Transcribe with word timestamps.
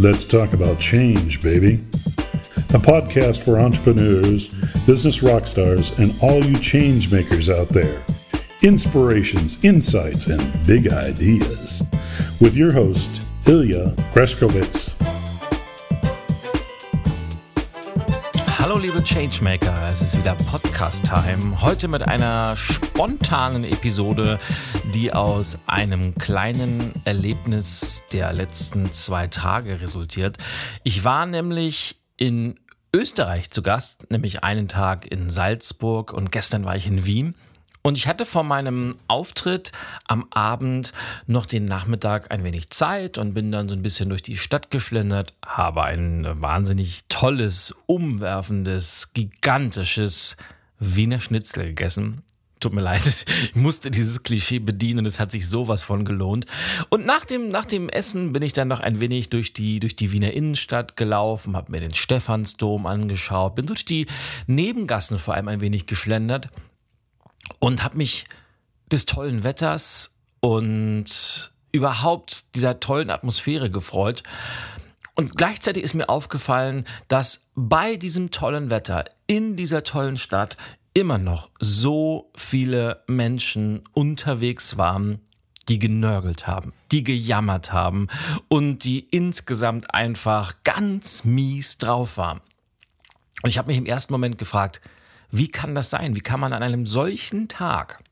Let's 0.00 0.24
talk 0.24 0.54
about 0.54 0.80
change, 0.80 1.42
baby. 1.42 1.74
A 2.70 2.80
podcast 2.80 3.44
for 3.44 3.60
entrepreneurs, 3.60 4.48
business 4.86 5.22
rock 5.22 5.46
stars, 5.46 5.90
and 5.98 6.14
all 6.22 6.42
you 6.42 6.58
change 6.58 7.12
makers 7.12 7.50
out 7.50 7.68
there. 7.68 8.02
Inspirations, 8.62 9.62
insights, 9.62 10.26
and 10.26 10.66
big 10.66 10.90
ideas. 10.90 11.82
With 12.40 12.56
your 12.56 12.72
host, 12.72 13.22
Ilya 13.46 13.90
Greskowitz. 14.14 14.99
Hallo 18.70 18.82
liebe 18.82 19.02
Changemaker, 19.02 19.90
es 19.90 20.00
ist 20.00 20.16
wieder 20.16 20.36
Podcast-Time. 20.36 21.60
Heute 21.60 21.88
mit 21.88 22.02
einer 22.02 22.56
spontanen 22.56 23.64
Episode, 23.64 24.38
die 24.94 25.12
aus 25.12 25.58
einem 25.66 26.14
kleinen 26.14 26.92
Erlebnis 27.04 28.04
der 28.12 28.32
letzten 28.32 28.92
zwei 28.92 29.26
Tage 29.26 29.80
resultiert. 29.80 30.38
Ich 30.84 31.02
war 31.02 31.26
nämlich 31.26 32.00
in 32.16 32.60
Österreich 32.94 33.50
zu 33.50 33.62
Gast, 33.62 34.08
nämlich 34.08 34.44
einen 34.44 34.68
Tag 34.68 35.04
in 35.04 35.30
Salzburg 35.30 36.12
und 36.12 36.30
gestern 36.30 36.64
war 36.64 36.76
ich 36.76 36.86
in 36.86 37.04
Wien. 37.04 37.34
Und 37.82 37.96
ich 37.96 38.06
hatte 38.06 38.26
vor 38.26 38.44
meinem 38.44 38.96
Auftritt 39.08 39.72
am 40.06 40.26
Abend 40.30 40.92
noch 41.26 41.46
den 41.46 41.64
Nachmittag 41.64 42.30
ein 42.30 42.44
wenig 42.44 42.68
Zeit 42.70 43.16
und 43.16 43.34
bin 43.34 43.50
dann 43.50 43.68
so 43.68 43.76
ein 43.76 43.82
bisschen 43.82 44.10
durch 44.10 44.22
die 44.22 44.36
Stadt 44.36 44.70
geschlendert, 44.70 45.32
habe 45.44 45.82
ein 45.84 46.26
wahnsinnig 46.40 47.04
tolles, 47.08 47.74
umwerfendes, 47.86 49.12
gigantisches 49.14 50.36
Wiener 50.78 51.20
Schnitzel 51.20 51.64
gegessen. 51.64 52.22
Tut 52.58 52.74
mir 52.74 52.82
leid, 52.82 53.02
ich 53.44 53.54
musste 53.54 53.90
dieses 53.90 54.22
Klischee 54.22 54.58
bedienen, 54.58 55.06
es 55.06 55.18
hat 55.18 55.30
sich 55.32 55.48
sowas 55.48 55.82
von 55.82 56.04
gelohnt. 56.04 56.44
Und 56.90 57.06
nach 57.06 57.24
dem, 57.24 57.48
nach 57.48 57.64
dem 57.64 57.88
Essen 57.88 58.34
bin 58.34 58.42
ich 58.42 58.52
dann 58.52 58.68
noch 58.68 58.80
ein 58.80 59.00
wenig 59.00 59.30
durch 59.30 59.54
die, 59.54 59.80
durch 59.80 59.96
die 59.96 60.12
Wiener 60.12 60.34
Innenstadt 60.34 60.98
gelaufen, 60.98 61.56
habe 61.56 61.72
mir 61.72 61.80
den 61.80 61.94
Stephansdom 61.94 62.84
angeschaut, 62.84 63.54
bin 63.54 63.64
durch 63.64 63.86
die 63.86 64.06
Nebengassen 64.46 65.18
vor 65.18 65.32
allem 65.32 65.48
ein 65.48 65.62
wenig 65.62 65.86
geschlendert 65.86 66.50
und 67.60 67.84
habe 67.84 67.96
mich 67.96 68.24
des 68.90 69.06
tollen 69.06 69.44
Wetters 69.44 70.10
und 70.40 71.52
überhaupt 71.72 72.56
dieser 72.56 72.80
tollen 72.80 73.10
Atmosphäre 73.10 73.70
gefreut. 73.70 74.24
Und 75.14 75.36
gleichzeitig 75.36 75.84
ist 75.84 75.94
mir 75.94 76.08
aufgefallen, 76.08 76.84
dass 77.08 77.46
bei 77.54 77.96
diesem 77.96 78.30
tollen 78.30 78.70
Wetter 78.70 79.04
in 79.26 79.56
dieser 79.56 79.84
tollen 79.84 80.18
Stadt 80.18 80.56
immer 80.94 81.18
noch 81.18 81.50
so 81.60 82.32
viele 82.34 83.04
Menschen 83.06 83.82
unterwegs 83.92 84.76
waren, 84.76 85.20
die 85.68 85.78
genörgelt 85.78 86.46
haben, 86.46 86.72
die 86.90 87.04
gejammert 87.04 87.72
haben 87.72 88.08
und 88.48 88.82
die 88.84 89.00
insgesamt 89.10 89.94
einfach 89.94 90.56
ganz 90.64 91.24
mies 91.24 91.78
drauf 91.78 92.16
waren. 92.16 92.40
Und 93.42 93.50
ich 93.50 93.58
habe 93.58 93.68
mich 93.68 93.78
im 93.78 93.86
ersten 93.86 94.12
Moment 94.12 94.36
gefragt, 94.36 94.80
wie 95.30 95.48
kann 95.48 95.74
das 95.74 95.90
sein? 95.90 96.16
Wie 96.16 96.20
kann 96.20 96.40
man 96.40 96.52
an 96.52 96.62
einem 96.62 96.86
solchen 96.86 97.48
Tag 97.48 98.02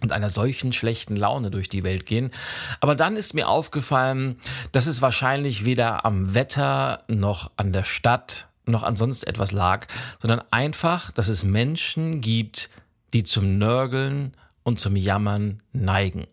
mit 0.00 0.12
einer 0.12 0.30
solchen 0.30 0.72
schlechten 0.72 1.16
Laune 1.16 1.50
durch 1.50 1.68
die 1.68 1.84
Welt 1.84 2.06
gehen. 2.06 2.32
Aber 2.80 2.96
dann 2.96 3.14
ist 3.14 3.34
mir 3.34 3.48
aufgefallen, 3.48 4.36
dass 4.72 4.86
es 4.86 5.00
wahrscheinlich 5.00 5.64
weder 5.64 6.04
am 6.04 6.34
Wetter 6.34 7.04
noch 7.06 7.52
an 7.56 7.72
der 7.72 7.84
Stadt 7.84 8.48
noch 8.64 8.82
an 8.82 8.96
sonst 8.96 9.26
etwas 9.26 9.52
lag, 9.52 9.86
sondern 10.20 10.42
einfach, 10.50 11.10
dass 11.10 11.28
es 11.28 11.44
Menschen 11.44 12.20
gibt, 12.20 12.70
die 13.12 13.24
zum 13.24 13.58
Nörgeln 13.58 14.36
und 14.62 14.78
zum 14.78 14.96
Jammern 14.96 15.62
neigen. 15.72 16.26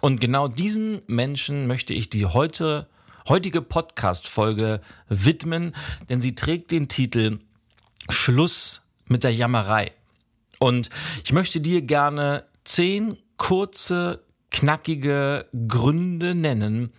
Und 0.00 0.20
genau 0.20 0.48
diesen 0.48 1.02
Menschen 1.06 1.66
möchte 1.66 1.94
ich 1.94 2.10
die 2.10 2.26
heute, 2.26 2.88
heutige 3.28 3.62
Podcast-Folge 3.62 4.80
widmen, 5.08 5.74
denn 6.08 6.20
sie 6.20 6.34
trägt 6.34 6.70
den 6.70 6.88
Titel 6.88 7.38
Schluss 8.10 8.83
mit 9.06 9.24
der 9.24 9.34
Jammerei. 9.34 9.92
Und 10.60 10.88
ich 11.24 11.32
möchte 11.32 11.60
dir 11.60 11.82
gerne 11.82 12.44
zehn 12.64 13.16
kurze, 13.36 14.24
knackige 14.50 15.46
Gründe 15.68 16.34
nennen, 16.34 16.92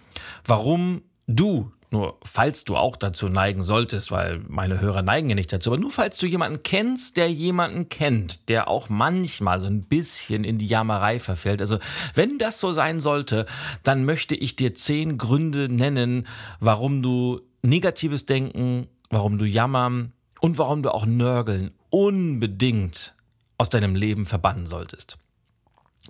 warum 0.45 1.03
du, 1.27 1.71
nur 1.89 2.19
falls 2.23 2.65
du 2.65 2.75
auch 2.75 2.97
dazu 2.97 3.29
neigen 3.29 3.63
solltest, 3.63 4.11
weil 4.11 4.43
meine 4.47 4.81
Hörer 4.81 5.01
neigen 5.01 5.29
ja 5.29 5.35
nicht 5.35 5.53
dazu, 5.53 5.71
aber 5.71 5.79
nur 5.79 5.91
falls 5.91 6.17
du 6.17 6.27
jemanden 6.27 6.63
kennst, 6.63 7.15
der 7.15 7.31
jemanden 7.31 7.87
kennt, 7.87 8.49
der 8.49 8.67
auch 8.67 8.89
manchmal 8.89 9.61
so 9.61 9.67
ein 9.67 9.83
bisschen 9.83 10.43
in 10.43 10.57
die 10.57 10.67
Jammerei 10.67 11.19
verfällt. 11.19 11.61
Also 11.61 11.79
wenn 12.13 12.37
das 12.37 12.59
so 12.59 12.73
sein 12.73 12.99
sollte, 12.99 13.45
dann 13.83 14.03
möchte 14.03 14.35
ich 14.35 14.55
dir 14.57 14.75
zehn 14.75 15.17
Gründe 15.17 15.69
nennen, 15.69 16.27
warum 16.59 17.01
du 17.01 17.39
negatives 17.61 18.25
Denken, 18.25 18.87
warum 19.09 19.37
du 19.37 19.45
jammern 19.45 20.11
und 20.41 20.57
warum 20.57 20.83
du 20.83 20.93
auch 20.93 21.05
nörgeln 21.05 21.71
unbedingt 21.95 23.15
aus 23.57 23.69
deinem 23.69 23.95
Leben 23.95 24.25
verbannen 24.25 24.67
solltest. 24.67 25.17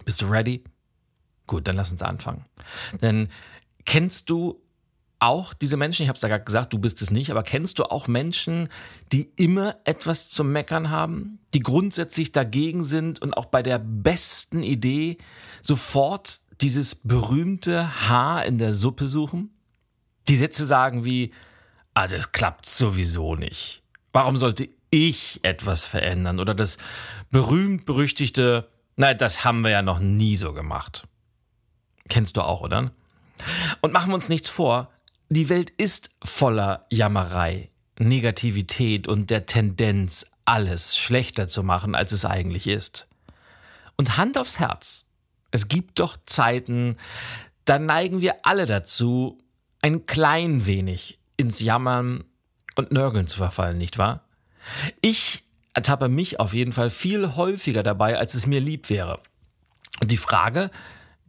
Bist 0.03 0.19
du 0.19 0.25
ready? 0.25 0.63
Gut, 1.45 1.67
dann 1.67 1.75
lass 1.75 1.91
uns 1.91 2.01
anfangen. 2.01 2.43
Denn 3.03 3.29
kennst 3.85 4.31
du 4.31 4.59
auch 5.19 5.53
diese 5.53 5.77
Menschen, 5.77 6.01
ich 6.01 6.09
habe 6.09 6.15
es 6.15 6.23
ja 6.23 6.27
gerade 6.27 6.43
gesagt, 6.43 6.73
du 6.73 6.79
bist 6.79 7.03
es 7.03 7.11
nicht, 7.11 7.29
aber 7.29 7.43
kennst 7.43 7.77
du 7.77 7.83
auch 7.83 8.07
Menschen, 8.07 8.67
die 9.11 9.31
immer 9.35 9.75
etwas 9.83 10.29
zu 10.29 10.43
meckern 10.43 10.89
haben, 10.89 11.37
die 11.53 11.59
grundsätzlich 11.59 12.31
dagegen 12.31 12.83
sind 12.83 13.21
und 13.21 13.37
auch 13.37 13.45
bei 13.45 13.61
der 13.61 13.77
besten 13.77 14.63
Idee 14.63 15.19
sofort 15.61 16.39
dieses 16.61 16.95
berühmte 16.95 18.09
Haar 18.09 18.43
in 18.45 18.57
der 18.57 18.73
Suppe 18.73 19.07
suchen? 19.07 19.51
Die 20.29 20.35
Sätze 20.35 20.65
sagen 20.65 21.05
wie, 21.05 21.31
ah, 21.93 22.07
das 22.07 22.31
klappt 22.31 22.67
sowieso 22.67 23.35
nicht. 23.35 23.83
Warum 24.13 24.37
sollte 24.37 24.67
ich 24.89 25.39
etwas 25.43 25.85
verändern? 25.85 26.39
Oder 26.39 26.53
das 26.53 26.77
berühmt-berüchtigte, 27.31 28.69
nein, 28.95 29.17
das 29.17 29.43
haben 29.43 29.61
wir 29.61 29.71
ja 29.71 29.81
noch 29.81 29.99
nie 29.99 30.35
so 30.35 30.53
gemacht. 30.53 31.07
Kennst 32.07 32.37
du 32.37 32.41
auch, 32.41 32.61
oder? 32.61 32.91
Und 33.81 33.93
machen 33.93 34.11
wir 34.11 34.15
uns 34.15 34.29
nichts 34.29 34.49
vor, 34.49 34.91
die 35.29 35.49
Welt 35.49 35.71
ist 35.71 36.11
voller 36.23 36.85
Jammerei, 36.89 37.69
Negativität 37.97 39.07
und 39.07 39.29
der 39.29 39.45
Tendenz, 39.45 40.27
alles 40.45 40.95
schlechter 40.95 41.47
zu 41.47 41.63
machen, 41.63 41.95
als 41.95 42.11
es 42.11 42.23
eigentlich 42.23 42.67
ist. 42.67 43.07
Und 43.97 44.17
Hand 44.17 44.37
aufs 44.37 44.59
Herz, 44.59 45.07
es 45.51 45.67
gibt 45.67 45.99
doch 45.99 46.17
Zeiten, 46.25 46.97
da 47.65 47.79
neigen 47.79 48.21
wir 48.21 48.35
alle 48.43 48.67
dazu, 48.67 49.39
ein 49.81 50.05
klein 50.05 50.65
wenig 50.65 51.19
ins 51.37 51.59
Jammern 51.59 52.23
und 52.75 52.91
Nörgeln 52.91 53.27
zu 53.27 53.37
verfallen, 53.37 53.77
nicht 53.77 53.97
wahr? 53.97 54.21
Ich 55.01 55.43
ertappe 55.73 56.07
mich 56.07 56.39
auf 56.39 56.53
jeden 56.53 56.71
Fall 56.71 56.89
viel 56.89 57.35
häufiger 57.35 57.83
dabei, 57.83 58.17
als 58.17 58.33
es 58.33 58.47
mir 58.47 58.61
lieb 58.61 58.89
wäre. 58.89 59.19
Und 60.01 60.11
die 60.11 60.17
Frage, 60.17 60.71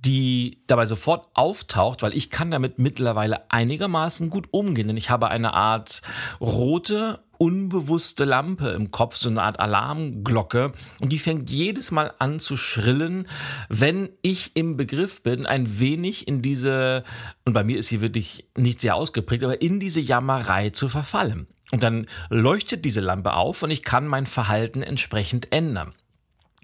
die 0.06 0.62
dabei 0.66 0.86
sofort 0.86 1.28
auftaucht, 1.34 2.02
weil 2.02 2.16
ich 2.16 2.30
kann 2.30 2.50
damit 2.50 2.78
mittlerweile 2.78 3.50
einigermaßen 3.50 4.30
gut 4.30 4.48
umgehen, 4.52 4.88
denn 4.88 4.96
ich 4.96 5.10
habe 5.10 5.28
eine 5.28 5.54
Art 5.54 6.02
rote, 6.40 7.24
unbewusste 7.38 8.24
Lampe 8.24 8.68
im 8.70 8.90
Kopf, 8.90 9.16
so 9.16 9.28
eine 9.28 9.42
Art 9.42 9.58
Alarmglocke 9.58 10.72
und 11.00 11.12
die 11.12 11.18
fängt 11.18 11.50
jedes 11.50 11.90
Mal 11.90 12.12
an 12.18 12.40
zu 12.40 12.56
schrillen, 12.56 13.26
wenn 13.68 14.08
ich 14.22 14.52
im 14.54 14.76
Begriff 14.76 15.22
bin, 15.22 15.44
ein 15.44 15.80
wenig 15.80 16.28
in 16.28 16.40
diese, 16.40 17.02
und 17.44 17.52
bei 17.52 17.64
mir 17.64 17.78
ist 17.78 17.88
sie 17.88 18.00
wirklich 18.00 18.48
nicht 18.56 18.80
sehr 18.80 18.94
ausgeprägt, 18.94 19.44
aber 19.44 19.60
in 19.60 19.80
diese 19.80 20.00
Jammerei 20.00 20.70
zu 20.70 20.88
verfallen. 20.88 21.46
Und 21.72 21.82
dann 21.82 22.06
leuchtet 22.30 22.84
diese 22.84 23.00
Lampe 23.00 23.34
auf 23.34 23.62
und 23.62 23.70
ich 23.70 23.82
kann 23.82 24.06
mein 24.06 24.26
Verhalten 24.26 24.82
entsprechend 24.82 25.52
ändern. 25.52 25.92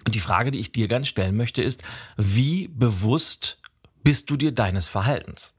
Und 0.05 0.15
die 0.15 0.21
Frage, 0.21 0.51
die 0.51 0.61
ich 0.61 0.73
dir 0.73 0.89
ganz 0.89 1.09
stellen 1.09 1.37
möchte, 1.37 1.63
ist, 1.63 1.83
wie 2.17 2.69
bewusst 2.69 3.59
bist 4.03 4.31
du 4.31 4.37
dir 4.37 4.53
deines 4.53 4.87
Verhaltens? 4.87 5.55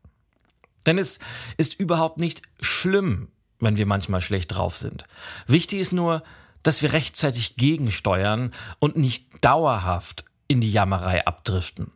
Denn 0.85 0.97
es 0.97 1.19
ist 1.57 1.79
überhaupt 1.79 2.17
nicht 2.17 2.41
schlimm, 2.59 3.29
wenn 3.59 3.77
wir 3.77 3.85
manchmal 3.85 4.21
schlecht 4.21 4.53
drauf 4.53 4.77
sind. 4.77 5.05
Wichtig 5.47 5.79
ist 5.79 5.93
nur, 5.93 6.23
dass 6.61 6.81
wir 6.81 6.93
rechtzeitig 6.93 7.55
gegensteuern 7.55 8.53
und 8.79 8.97
nicht 8.97 9.27
dauerhaft 9.41 10.25
in 10.47 10.61
die 10.61 10.71
Jammerei 10.71 11.25
abdriften. 11.25 11.91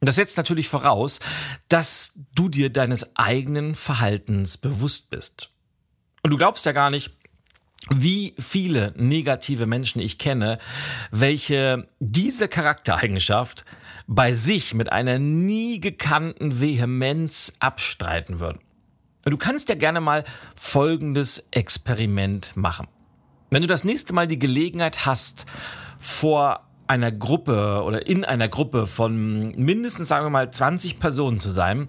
Das 0.00 0.14
setzt 0.14 0.36
natürlich 0.36 0.68
voraus, 0.68 1.20
dass 1.68 2.12
du 2.34 2.48
dir 2.48 2.70
deines 2.70 3.16
eigenen 3.16 3.74
Verhaltens 3.74 4.56
bewusst 4.56 5.10
bist. 5.10 5.50
Und 6.22 6.30
du 6.30 6.36
glaubst 6.36 6.66
ja 6.66 6.72
gar 6.72 6.90
nicht, 6.90 7.12
wie 7.94 8.34
viele 8.38 8.92
negative 8.96 9.66
Menschen 9.66 10.00
ich 10.00 10.18
kenne, 10.18 10.58
welche 11.10 11.88
diese 12.00 12.48
Charaktereigenschaft 12.48 13.64
bei 14.06 14.32
sich 14.32 14.74
mit 14.74 14.90
einer 14.90 15.18
nie 15.18 15.80
gekannten 15.80 16.60
Vehemenz 16.60 17.54
abstreiten 17.60 18.40
würden. 18.40 18.60
Du 19.24 19.36
kannst 19.36 19.68
ja 19.68 19.74
gerne 19.74 20.00
mal 20.00 20.24
folgendes 20.56 21.46
Experiment 21.50 22.56
machen. 22.56 22.88
Wenn 23.50 23.62
du 23.62 23.68
das 23.68 23.84
nächste 23.84 24.12
Mal 24.12 24.26
die 24.26 24.38
Gelegenheit 24.38 25.06
hast, 25.06 25.46
vor 25.98 26.66
einer 26.86 27.12
Gruppe 27.12 27.82
oder 27.84 28.06
in 28.06 28.24
einer 28.24 28.48
Gruppe 28.48 28.86
von 28.86 29.54
mindestens, 29.56 30.08
sagen 30.08 30.26
wir 30.26 30.30
mal, 30.30 30.50
20 30.50 31.00
Personen 31.00 31.40
zu 31.40 31.50
sein, 31.50 31.88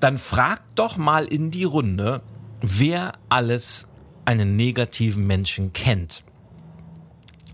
dann 0.00 0.18
frag 0.18 0.60
doch 0.74 0.96
mal 0.96 1.24
in 1.24 1.52
die 1.52 1.64
Runde, 1.64 2.22
wer 2.62 3.12
alles 3.28 3.88
einen 4.24 4.56
negativen 4.56 5.26
Menschen 5.26 5.72
kennt. 5.72 6.22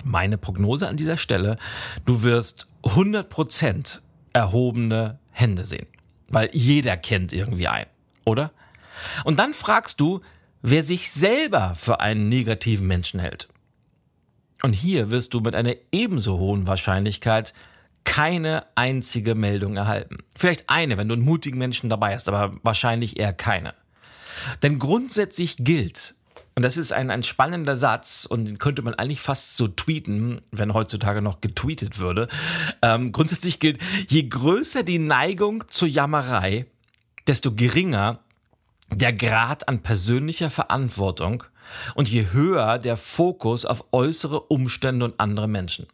Meine 0.04 0.38
Prognose 0.38 0.88
an 0.88 0.96
dieser 0.96 1.16
Stelle, 1.16 1.56
du 2.04 2.22
wirst 2.22 2.68
100% 2.84 4.00
erhobene 4.32 5.18
Hände 5.30 5.64
sehen. 5.64 5.86
Weil 6.28 6.50
jeder 6.52 6.96
kennt 6.96 7.32
irgendwie 7.32 7.68
einen, 7.68 7.90
oder? 8.24 8.52
Und 9.24 9.38
dann 9.38 9.54
fragst 9.54 10.00
du, 10.00 10.20
wer 10.62 10.82
sich 10.82 11.10
selber 11.10 11.74
für 11.74 12.00
einen 12.00 12.28
negativen 12.28 12.86
Menschen 12.86 13.20
hält. 13.20 13.48
Und 14.62 14.72
hier 14.72 15.10
wirst 15.10 15.34
du 15.34 15.40
mit 15.40 15.54
einer 15.54 15.74
ebenso 15.92 16.38
hohen 16.38 16.66
Wahrscheinlichkeit 16.66 17.54
keine 18.04 18.66
einzige 18.74 19.34
Meldung 19.34 19.76
erhalten. 19.76 20.18
Vielleicht 20.36 20.68
eine, 20.68 20.98
wenn 20.98 21.08
du 21.08 21.14
einen 21.14 21.24
mutigen 21.24 21.58
Menschen 21.58 21.88
dabei 21.88 22.14
hast, 22.14 22.28
aber 22.28 22.56
wahrscheinlich 22.62 23.18
eher 23.18 23.32
keine. 23.32 23.74
Denn 24.62 24.78
grundsätzlich 24.78 25.56
gilt, 25.58 26.14
und 26.54 26.62
das 26.62 26.76
ist 26.76 26.92
ein, 26.92 27.10
ein 27.10 27.22
spannender 27.22 27.76
Satz 27.76 28.26
und 28.28 28.44
den 28.44 28.58
könnte 28.58 28.82
man 28.82 28.94
eigentlich 28.94 29.20
fast 29.20 29.56
so 29.56 29.68
tweeten, 29.68 30.40
wenn 30.50 30.74
heutzutage 30.74 31.22
noch 31.22 31.40
getweetet 31.40 32.00
würde. 32.00 32.26
Ähm, 32.82 33.12
grundsätzlich 33.12 33.60
gilt, 33.60 33.78
je 34.08 34.24
größer 34.24 34.82
die 34.82 34.98
Neigung 34.98 35.62
zur 35.68 35.86
Jammerei, 35.86 36.66
desto 37.28 37.54
geringer 37.54 38.18
der 38.90 39.12
Grad 39.12 39.68
an 39.68 39.84
persönlicher 39.84 40.50
Verantwortung 40.50 41.44
und 41.94 42.08
je 42.08 42.26
höher 42.32 42.78
der 42.78 42.96
Fokus 42.96 43.64
auf 43.64 43.84
äußere 43.92 44.40
Umstände 44.40 45.04
und 45.04 45.20
andere 45.20 45.46
Menschen. 45.46 45.86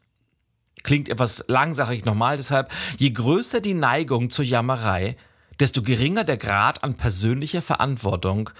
Klingt 0.82 1.08
etwas 1.08 1.44
lang, 1.48 1.74
sage 1.74 1.94
ich 1.94 2.04
nochmal, 2.04 2.36
deshalb, 2.36 2.72
je 2.98 3.10
größer 3.10 3.60
die 3.60 3.74
Neigung 3.74 4.30
zur 4.30 4.44
Jammerei, 4.44 5.16
desto 5.60 5.82
geringer 5.82 6.24
der 6.24 6.36
Grad 6.36 6.82
an 6.84 6.94
persönlicher 6.94 7.62
Verantwortung 7.62 8.50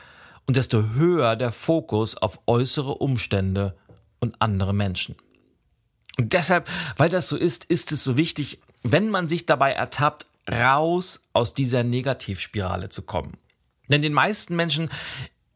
und 0.46 0.56
desto 0.56 0.82
höher 0.94 1.36
der 1.36 1.52
Fokus 1.52 2.16
auf 2.16 2.40
äußere 2.46 2.94
Umstände 2.94 3.76
und 4.20 4.36
andere 4.40 4.72
Menschen. 4.72 5.16
Und 6.18 6.32
deshalb, 6.32 6.68
weil 6.96 7.08
das 7.08 7.28
so 7.28 7.36
ist, 7.36 7.64
ist 7.64 7.92
es 7.92 8.04
so 8.04 8.16
wichtig, 8.16 8.60
wenn 8.82 9.10
man 9.10 9.28
sich 9.28 9.46
dabei 9.46 9.72
ertappt, 9.72 10.26
raus 10.50 11.22
aus 11.32 11.54
dieser 11.54 11.82
Negativspirale 11.82 12.90
zu 12.90 13.02
kommen. 13.02 13.38
Denn 13.88 14.02
den 14.02 14.12
meisten 14.12 14.56
Menschen 14.56 14.90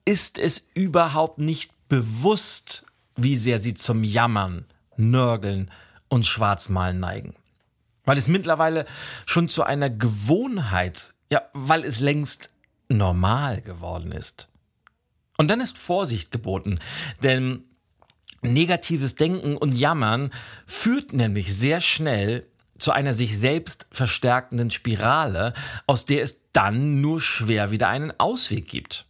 ist 0.04 0.38
es 0.38 0.70
überhaupt 0.74 1.38
nicht 1.38 1.72
bewusst, 1.88 2.84
wie 3.16 3.36
sehr 3.36 3.60
sie 3.60 3.74
zum 3.74 4.04
Jammern, 4.04 4.64
Nörgeln 4.96 5.70
und 6.08 6.26
Schwarzmalen 6.26 7.00
neigen. 7.00 7.34
Weil 8.04 8.16
es 8.16 8.28
mittlerweile 8.28 8.86
schon 9.26 9.48
zu 9.48 9.64
einer 9.64 9.90
Gewohnheit, 9.90 11.12
ja, 11.30 11.42
weil 11.52 11.84
es 11.84 12.00
längst 12.00 12.50
normal 12.88 13.60
geworden 13.60 14.12
ist. 14.12 14.48
Und 15.36 15.48
dann 15.48 15.60
ist 15.60 15.78
Vorsicht 15.78 16.30
geboten, 16.30 16.78
denn 17.22 17.64
negatives 18.42 19.14
Denken 19.14 19.56
und 19.56 19.74
Jammern 19.74 20.30
führt 20.66 21.12
nämlich 21.12 21.54
sehr 21.54 21.80
schnell 21.80 22.46
zu 22.78 22.92
einer 22.92 23.14
sich 23.14 23.38
selbst 23.38 23.86
verstärkenden 23.90 24.70
Spirale, 24.70 25.52
aus 25.86 26.06
der 26.06 26.22
es 26.22 26.44
dann 26.52 27.00
nur 27.00 27.20
schwer 27.20 27.70
wieder 27.70 27.88
einen 27.88 28.12
Ausweg 28.18 28.68
gibt. 28.68 29.06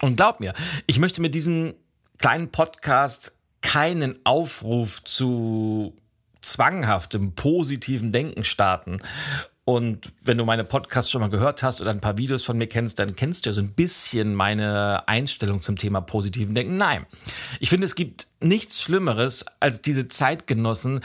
Und 0.00 0.16
glaub 0.16 0.40
mir, 0.40 0.54
ich 0.86 0.98
möchte 0.98 1.20
mit 1.20 1.34
diesem 1.34 1.74
kleinen 2.18 2.50
Podcast 2.50 3.36
keinen 3.60 4.18
Aufruf 4.24 5.02
zu 5.02 5.96
zwanghaftem, 6.40 7.34
positiven 7.34 8.12
Denken 8.12 8.44
starten 8.44 9.00
und 9.68 10.12
wenn 10.22 10.38
du 10.38 10.44
meine 10.44 10.62
Podcasts 10.62 11.10
schon 11.10 11.20
mal 11.20 11.28
gehört 11.28 11.64
hast 11.64 11.80
oder 11.80 11.90
ein 11.90 12.00
paar 12.00 12.18
Videos 12.18 12.44
von 12.44 12.56
mir 12.56 12.68
kennst, 12.68 13.00
dann 13.00 13.16
kennst 13.16 13.44
du 13.44 13.50
ja 13.50 13.52
so 13.52 13.60
ein 13.60 13.72
bisschen 13.72 14.32
meine 14.32 15.08
Einstellung 15.08 15.60
zum 15.60 15.74
Thema 15.74 16.00
positiven 16.00 16.54
Denken. 16.54 16.76
Nein, 16.76 17.04
ich 17.58 17.68
finde, 17.68 17.84
es 17.84 17.96
gibt 17.96 18.28
nichts 18.40 18.80
Schlimmeres 18.80 19.44
als 19.58 19.82
diese 19.82 20.06
Zeitgenossen, 20.06 21.00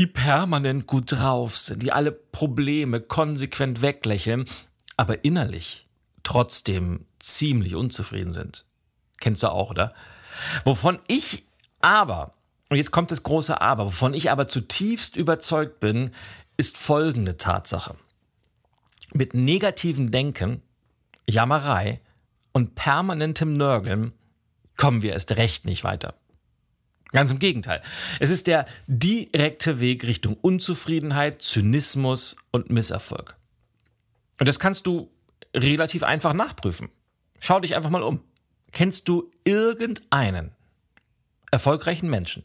die 0.00 0.08
permanent 0.08 0.88
gut 0.88 1.12
drauf 1.12 1.56
sind, 1.56 1.84
die 1.84 1.92
alle 1.92 2.10
Probleme 2.10 3.00
konsequent 3.00 3.80
weglächeln, 3.80 4.44
aber 4.96 5.24
innerlich 5.24 5.86
trotzdem 6.24 7.06
ziemlich 7.20 7.76
unzufrieden 7.76 8.32
sind. 8.32 8.64
Kennst 9.20 9.44
du 9.44 9.52
auch, 9.52 9.70
oder? 9.70 9.94
Wovon 10.64 10.98
ich 11.06 11.44
aber, 11.80 12.34
und 12.70 12.76
jetzt 12.76 12.90
kommt 12.90 13.12
das 13.12 13.22
große 13.22 13.60
Aber, 13.60 13.86
wovon 13.86 14.14
ich 14.14 14.32
aber 14.32 14.48
zutiefst 14.48 15.14
überzeugt 15.14 15.78
bin, 15.78 16.10
ist 16.60 16.76
folgende 16.76 17.38
Tatsache. 17.38 17.96
Mit 19.14 19.32
negativem 19.32 20.10
Denken, 20.10 20.60
Jammerei 21.26 22.02
und 22.52 22.74
permanentem 22.74 23.54
Nörgeln 23.54 24.12
kommen 24.76 25.00
wir 25.00 25.14
erst 25.14 25.32
recht 25.36 25.64
nicht 25.64 25.84
weiter. 25.84 26.12
Ganz 27.12 27.32
im 27.32 27.38
Gegenteil. 27.38 27.80
Es 28.20 28.28
ist 28.28 28.46
der 28.46 28.66
direkte 28.86 29.80
Weg 29.80 30.04
Richtung 30.04 30.36
Unzufriedenheit, 30.36 31.40
Zynismus 31.40 32.36
und 32.50 32.68
Misserfolg. 32.68 33.36
Und 34.38 34.46
das 34.46 34.60
kannst 34.60 34.86
du 34.86 35.10
relativ 35.56 36.02
einfach 36.02 36.34
nachprüfen. 36.34 36.90
Schau 37.38 37.60
dich 37.60 37.74
einfach 37.74 37.88
mal 37.88 38.02
um. 38.02 38.22
Kennst 38.70 39.08
du 39.08 39.30
irgendeinen 39.44 40.52
erfolgreichen 41.50 42.10
Menschen? 42.10 42.44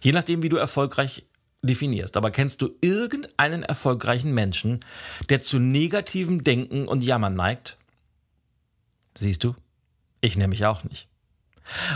Je 0.00 0.10
nachdem, 0.10 0.42
wie 0.42 0.48
du 0.48 0.56
erfolgreich 0.56 1.26
definierst. 1.62 2.16
Aber 2.16 2.30
kennst 2.30 2.60
du 2.62 2.70
irgendeinen 2.80 3.62
erfolgreichen 3.62 4.34
Menschen, 4.34 4.80
der 5.28 5.42
zu 5.42 5.58
negativem 5.58 6.44
Denken 6.44 6.88
und 6.88 7.02
Jammern 7.02 7.34
neigt? 7.34 7.78
Siehst 9.16 9.44
du? 9.44 9.54
Ich 10.20 10.36
nämlich 10.36 10.66
auch 10.66 10.84
nicht. 10.84 11.08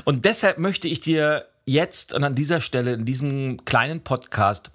Und 0.04 0.24
deshalb 0.24 0.58
möchte 0.58 0.88
ich 0.88 1.00
dir 1.00 1.46
jetzt 1.64 2.12
und 2.12 2.22
an 2.24 2.34
dieser 2.34 2.60
Stelle 2.60 2.92
in 2.92 3.04
diesem 3.04 3.64
kleinen 3.64 4.02
Podcast 4.02 4.70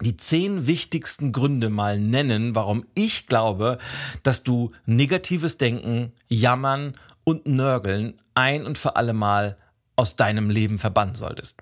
die 0.00 0.16
zehn 0.16 0.66
wichtigsten 0.66 1.32
Gründe 1.32 1.70
mal 1.70 1.98
nennen, 1.98 2.54
warum 2.54 2.84
ich 2.94 3.26
glaube, 3.26 3.78
dass 4.22 4.42
du 4.42 4.72
negatives 4.84 5.58
Denken, 5.58 6.12
Jammern 6.28 6.94
und 7.24 7.46
Nörgeln 7.46 8.14
ein 8.34 8.66
und 8.66 8.78
für 8.78 8.96
alle 8.96 9.12
Mal 9.12 9.56
aus 9.96 10.16
deinem 10.16 10.50
Leben 10.50 10.78
verbannen 10.78 11.14
solltest. 11.14 11.56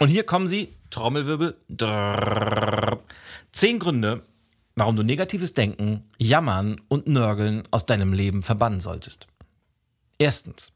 Und 0.00 0.08
hier 0.08 0.24
kommen 0.24 0.48
sie, 0.48 0.68
Trommelwirbel. 0.92 1.56
Drrr. 1.68 3.00
Zehn 3.50 3.80
Gründe, 3.80 4.22
warum 4.76 4.94
du 4.94 5.02
negatives 5.02 5.54
Denken, 5.54 6.04
Jammern 6.18 6.80
und 6.88 7.08
Nörgeln 7.08 7.64
aus 7.72 7.86
deinem 7.86 8.12
Leben 8.12 8.42
verbannen 8.42 8.80
solltest. 8.80 9.26
Erstens. 10.18 10.72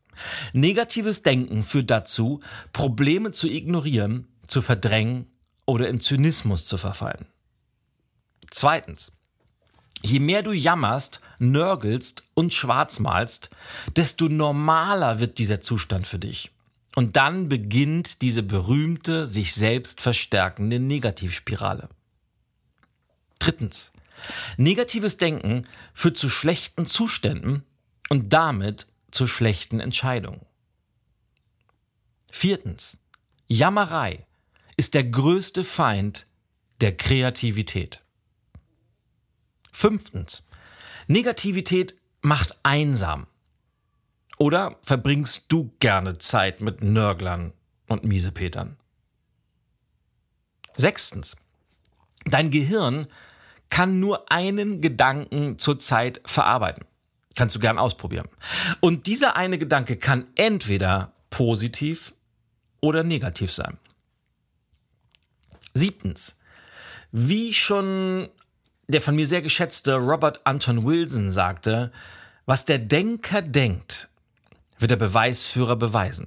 Negatives 0.55 1.23
Denken 1.23 1.63
führt 1.63 1.91
dazu, 1.91 2.41
Probleme 2.73 3.31
zu 3.31 3.49
ignorieren, 3.49 4.27
zu 4.47 4.63
verdrängen 4.63 5.27
oder 5.67 5.89
in 5.89 6.01
Zynismus 6.01 6.65
zu 6.65 6.79
verfallen. 6.79 7.27
Zweitens. 8.51 9.13
Je 10.03 10.21
mehr 10.21 10.43
du 10.43 10.53
jammerst, 10.53 11.21
nörgelst 11.39 12.23
und 12.35 12.55
schwarzmalst, 12.55 13.51
desto 13.97 14.29
normaler 14.29 15.21
wird 15.21 15.39
dieser 15.39 15.61
Zustand 15.61 16.07
für 16.07 16.19
dich. 16.19 16.51
Und 16.97 17.17
dann 17.17 17.51
beginnt 17.51 18.23
diese 18.23 18.43
berühmte, 18.43 19.27
sich 19.27 19.53
selbst 19.53 20.01
verstärkende 20.01 20.79
Negativspirale. 20.79 21.91
Drittens. 23.39 23.93
Negatives 24.57 25.19
Denken 25.19 25.69
führt 25.93 26.17
zu 26.17 26.31
schlechten 26.31 26.87
Zuständen 26.87 27.65
und 28.09 28.33
damit 28.33 28.87
zu 29.11 29.27
schlechten 29.27 29.79
Entscheidungen. 29.79 30.41
Viertens. 32.33 33.03
Jammerei 33.47 34.25
ist 34.79 34.95
der 34.95 35.05
größte 35.05 35.65
Feind 35.65 36.27
der 36.81 36.97
Kreativität. 36.97 38.01
Fünftens. 39.71 40.45
Negativität 41.09 41.95
macht 42.23 42.59
einsam. 42.63 43.27
Oder 44.39 44.77
verbringst 44.83 45.47
du 45.49 45.73
gerne 45.81 46.19
Zeit 46.19 46.61
mit 46.61 46.83
Nörglern 46.83 47.53
und 47.89 48.05
Miesepetern? 48.05 48.77
Sechstens. 50.77 51.37
Dein 52.25 52.51
Gehirn 52.51 53.07
kann 53.71 53.99
nur 53.99 54.31
einen 54.31 54.81
Gedanken 54.81 55.59
zur 55.59 55.79
Zeit 55.79 56.21
verarbeiten. 56.27 56.85
Kannst 57.35 57.57
du 57.57 57.61
gern 57.61 57.79
ausprobieren. 57.79 58.29
Und 58.81 59.07
dieser 59.07 59.37
eine 59.37 59.59
Gedanke 59.59 59.97
kann 59.97 60.27
entweder 60.37 61.13
positiv 61.31 62.15
oder 62.81 63.05
negativ 63.05 63.53
sein. 63.53 63.79
Siebtens. 65.75 66.39
Wie 67.13 67.55
schon 67.55 68.29
der 68.89 69.03
von 69.03 69.17
mir 69.17 69.27
sehr 69.27 69.43
geschätzte 69.43 69.97
Robert 69.97 70.41
Anton 70.45 70.85
Wilson 70.85 71.31
sagte, 71.31 71.93
was 72.47 72.65
der 72.65 72.79
Denker 72.79 73.43
denkt, 73.43 73.96
wird 74.79 74.91
der 74.91 74.97
Beweisführer 74.97 75.77
beweisen. 75.77 76.27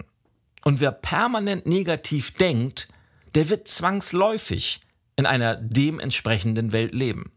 Und 0.63 0.79
wer 0.79 0.91
permanent 0.91 1.65
negativ 1.65 2.33
denkt, 2.35 2.87
der 3.35 3.49
wird 3.49 3.67
zwangsläufig 3.67 4.81
in 5.15 5.25
einer 5.25 5.55
dementsprechenden 5.55 6.71
Welt 6.71 6.93
leben. 6.93 7.31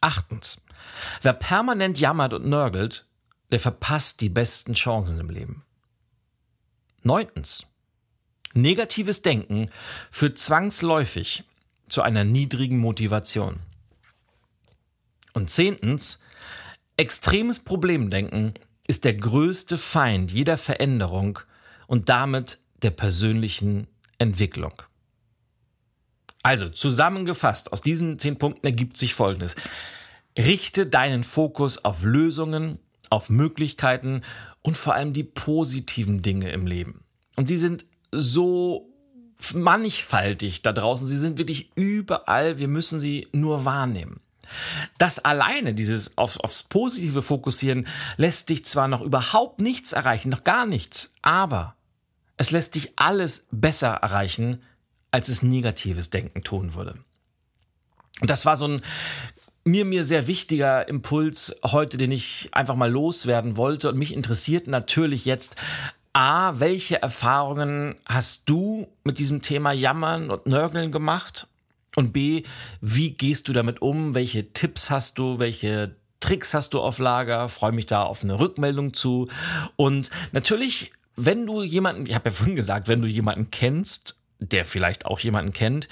Achtens. 0.00 0.60
Wer 1.22 1.32
permanent 1.32 1.98
jammert 1.98 2.32
und 2.32 2.46
nörgelt, 2.46 3.06
der 3.50 3.60
verpasst 3.60 4.20
die 4.20 4.28
besten 4.28 4.74
Chancen 4.74 5.18
im 5.18 5.30
Leben. 5.30 5.64
Neuntens. 7.02 7.66
Negatives 8.54 9.22
Denken 9.22 9.70
führt 10.10 10.38
zwangsläufig 10.38 11.44
zu 11.88 12.02
einer 12.02 12.24
niedrigen 12.24 12.78
Motivation. 12.78 13.60
Und 15.32 15.50
zehntens, 15.50 16.20
extremes 16.96 17.60
Problemdenken 17.60 18.54
ist 18.88 19.04
der 19.04 19.14
größte 19.14 19.78
Feind 19.78 20.32
jeder 20.32 20.58
Veränderung 20.58 21.38
und 21.86 22.08
damit 22.08 22.58
der 22.82 22.90
persönlichen 22.90 23.86
Entwicklung. 24.18 24.82
Also 26.42 26.68
zusammengefasst, 26.68 27.72
aus 27.72 27.82
diesen 27.82 28.18
zehn 28.18 28.38
Punkten 28.38 28.66
ergibt 28.66 28.96
sich 28.96 29.14
Folgendes. 29.14 29.54
Richte 30.36 30.86
deinen 30.86 31.22
Fokus 31.22 31.84
auf 31.84 32.02
Lösungen, 32.02 32.78
auf 33.10 33.28
Möglichkeiten 33.28 34.22
und 34.62 34.76
vor 34.76 34.94
allem 34.94 35.12
die 35.12 35.24
positiven 35.24 36.22
Dinge 36.22 36.50
im 36.50 36.66
Leben. 36.66 37.04
Und 37.36 37.48
sie 37.48 37.58
sind 37.58 37.86
so 38.10 38.88
mannigfaltig 39.54 40.62
da 40.62 40.72
draußen. 40.72 41.06
Sie 41.06 41.18
sind 41.18 41.38
wirklich 41.38 41.70
überall. 41.74 42.58
Wir 42.58 42.68
müssen 42.68 42.98
sie 43.00 43.28
nur 43.32 43.64
wahrnehmen. 43.64 44.20
Das 44.98 45.18
alleine, 45.18 45.74
dieses 45.74 46.16
auf, 46.18 46.38
aufs 46.40 46.62
Positive 46.62 47.22
fokussieren, 47.22 47.86
lässt 48.16 48.48
dich 48.48 48.64
zwar 48.64 48.88
noch 48.88 49.00
überhaupt 49.00 49.60
nichts 49.60 49.92
erreichen, 49.92 50.30
noch 50.30 50.44
gar 50.44 50.66
nichts, 50.66 51.14
aber 51.22 51.74
es 52.36 52.50
lässt 52.50 52.74
dich 52.74 52.92
alles 52.96 53.46
besser 53.50 53.94
erreichen, 53.94 54.62
als 55.10 55.28
es 55.28 55.42
negatives 55.42 56.10
Denken 56.10 56.42
tun 56.42 56.74
würde. 56.74 56.98
Und 58.20 58.30
das 58.30 58.46
war 58.46 58.56
so 58.56 58.66
ein 58.66 58.82
mir, 59.64 59.84
mir 59.84 60.04
sehr 60.04 60.26
wichtiger 60.26 60.88
Impuls 60.88 61.56
heute, 61.64 61.98
den 61.98 62.12
ich 62.12 62.48
einfach 62.52 62.74
mal 62.74 62.90
loswerden 62.90 63.56
wollte. 63.56 63.90
Und 63.90 63.98
mich 63.98 64.12
interessiert 64.12 64.66
natürlich 64.66 65.24
jetzt, 65.24 65.56
A, 66.12 66.58
welche 66.58 67.00
Erfahrungen 67.00 67.94
hast 68.06 68.42
du 68.46 68.88
mit 69.04 69.18
diesem 69.18 69.42
Thema 69.42 69.72
Jammern 69.72 70.30
und 70.30 70.46
Nörgeln 70.46 70.90
gemacht? 70.90 71.46
Und 71.96 72.12
B, 72.12 72.42
wie 72.80 73.12
gehst 73.12 73.48
du 73.48 73.52
damit 73.52 73.82
um? 73.82 74.14
Welche 74.14 74.52
Tipps 74.52 74.90
hast 74.90 75.18
du? 75.18 75.38
Welche 75.38 75.96
Tricks 76.20 76.54
hast 76.54 76.74
du 76.74 76.80
auf 76.80 76.98
Lager? 76.98 77.48
Freue 77.48 77.72
mich 77.72 77.86
da 77.86 78.02
auf 78.02 78.22
eine 78.22 78.38
Rückmeldung 78.38 78.94
zu. 78.94 79.28
Und 79.76 80.10
natürlich, 80.32 80.92
wenn 81.16 81.46
du 81.46 81.62
jemanden, 81.62 82.06
ich 82.06 82.14
habe 82.14 82.28
ja 82.28 82.34
vorhin 82.34 82.56
gesagt, 82.56 82.88
wenn 82.88 83.02
du 83.02 83.08
jemanden 83.08 83.50
kennst, 83.50 84.16
der 84.38 84.64
vielleicht 84.64 85.06
auch 85.06 85.18
jemanden 85.20 85.52
kennt, 85.52 85.88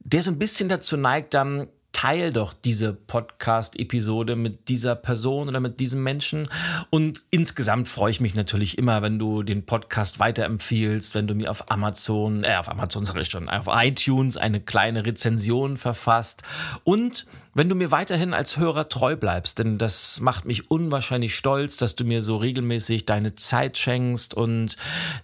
der 0.00 0.22
so 0.22 0.30
ein 0.30 0.38
bisschen 0.38 0.68
dazu 0.68 0.96
neigt, 0.96 1.34
dann 1.34 1.68
teil 1.94 2.32
doch 2.32 2.52
diese 2.52 2.92
Podcast-Episode 2.92 4.36
mit 4.36 4.68
dieser 4.68 4.94
Person 4.94 5.48
oder 5.48 5.60
mit 5.60 5.80
diesem 5.80 6.02
Menschen. 6.02 6.48
Und 6.90 7.24
insgesamt 7.30 7.88
freue 7.88 8.10
ich 8.10 8.20
mich 8.20 8.34
natürlich 8.34 8.76
immer, 8.76 9.00
wenn 9.00 9.18
du 9.18 9.42
den 9.42 9.64
Podcast 9.64 10.18
weiterempfiehlst, 10.18 11.14
wenn 11.14 11.26
du 11.26 11.34
mir 11.34 11.50
auf 11.50 11.70
Amazon, 11.70 12.44
äh, 12.44 12.56
auf 12.56 12.68
Amazon 12.68 13.06
sage 13.06 13.22
ich 13.22 13.30
schon, 13.30 13.48
auf 13.48 13.66
iTunes 13.70 14.36
eine 14.36 14.60
kleine 14.60 15.06
Rezension 15.06 15.78
verfasst 15.78 16.42
und 16.82 17.24
wenn 17.54 17.68
du 17.68 17.76
mir 17.76 17.92
weiterhin 17.92 18.34
als 18.34 18.56
Hörer 18.56 18.88
treu 18.88 19.14
bleibst, 19.14 19.60
denn 19.60 19.78
das 19.78 20.20
macht 20.20 20.44
mich 20.44 20.72
unwahrscheinlich 20.72 21.36
stolz, 21.36 21.76
dass 21.76 21.94
du 21.94 22.04
mir 22.04 22.20
so 22.20 22.36
regelmäßig 22.36 23.06
deine 23.06 23.34
Zeit 23.34 23.78
schenkst 23.78 24.34
und 24.34 24.76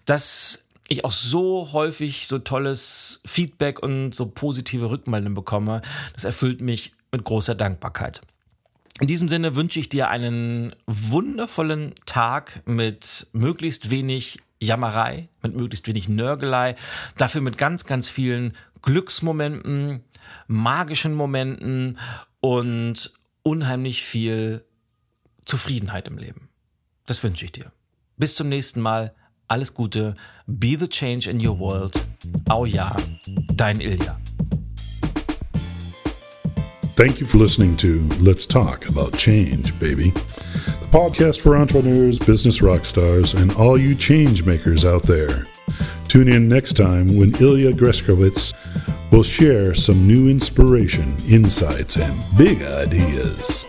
das 0.06 0.62
ich 0.90 1.04
auch 1.04 1.12
so 1.12 1.72
häufig 1.72 2.26
so 2.26 2.38
tolles 2.38 3.20
Feedback 3.24 3.80
und 3.80 4.12
so 4.12 4.26
positive 4.26 4.90
Rückmeldungen 4.90 5.34
bekomme, 5.34 5.82
das 6.14 6.24
erfüllt 6.24 6.60
mich 6.60 6.92
mit 7.12 7.24
großer 7.24 7.54
Dankbarkeit. 7.54 8.20
In 9.00 9.06
diesem 9.06 9.28
Sinne 9.28 9.54
wünsche 9.54 9.78
ich 9.80 9.88
dir 9.88 10.08
einen 10.08 10.74
wundervollen 10.86 11.94
Tag 12.06 12.62
mit 12.66 13.28
möglichst 13.32 13.90
wenig 13.90 14.40
Jammerei, 14.58 15.28
mit 15.42 15.56
möglichst 15.56 15.86
wenig 15.86 16.08
Nörgelei, 16.08 16.74
dafür 17.16 17.40
mit 17.40 17.56
ganz, 17.56 17.86
ganz 17.86 18.08
vielen 18.08 18.54
Glücksmomenten, 18.82 20.02
magischen 20.48 21.14
Momenten 21.14 21.98
und 22.40 23.12
unheimlich 23.42 24.02
viel 24.02 24.64
Zufriedenheit 25.46 26.08
im 26.08 26.18
Leben. 26.18 26.48
Das 27.06 27.22
wünsche 27.22 27.44
ich 27.44 27.52
dir. 27.52 27.72
Bis 28.16 28.34
zum 28.34 28.48
nächsten 28.48 28.80
Mal. 28.80 29.14
Alles 29.50 29.70
Gute, 29.70 30.14
be 30.60 30.76
the 30.76 30.86
change 30.86 31.26
in 31.26 31.40
your 31.40 31.56
world. 31.56 32.00
Au 32.48 32.64
ja, 32.64 32.92
dein 33.56 33.80
Ilja. 33.80 34.16
Thank 36.94 37.18
you 37.20 37.26
for 37.26 37.38
listening 37.38 37.76
to 37.78 38.06
Let's 38.20 38.46
Talk 38.46 38.88
About 38.88 39.16
Change, 39.16 39.76
baby. 39.80 40.10
The 40.10 40.88
podcast 40.92 41.40
for 41.40 41.56
entrepreneurs, 41.56 42.20
business 42.20 42.62
rock 42.62 42.84
stars, 42.84 43.34
and 43.34 43.50
all 43.56 43.76
you 43.76 43.96
change 43.96 44.44
makers 44.44 44.84
out 44.84 45.02
there. 45.02 45.46
Tune 46.06 46.28
in 46.28 46.48
next 46.48 46.76
time 46.76 47.18
when 47.18 47.34
Ilya 47.34 47.72
Greskowitz 47.72 48.54
will 49.10 49.24
share 49.24 49.74
some 49.74 50.06
new 50.06 50.28
inspiration, 50.28 51.16
insights, 51.28 51.96
and 51.96 52.14
big 52.38 52.62
ideas. 52.62 53.66